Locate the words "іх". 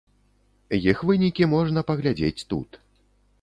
0.91-1.03